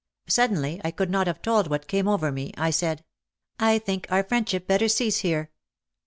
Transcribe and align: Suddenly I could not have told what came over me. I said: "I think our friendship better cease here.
Suddenly 0.25 0.81
I 0.83 0.89
could 0.89 1.11
not 1.11 1.27
have 1.27 1.43
told 1.43 1.69
what 1.69 1.87
came 1.87 2.07
over 2.07 2.31
me. 2.31 2.53
I 2.57 2.71
said: 2.71 3.03
"I 3.59 3.77
think 3.77 4.07
our 4.09 4.23
friendship 4.23 4.65
better 4.65 4.87
cease 4.89 5.19
here. 5.19 5.51